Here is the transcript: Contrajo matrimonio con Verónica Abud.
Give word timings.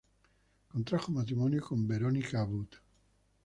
Contrajo 0.69 1.11
matrimonio 1.11 1.61
con 1.61 1.85
Verónica 1.87 2.41
Abud. 2.41 2.69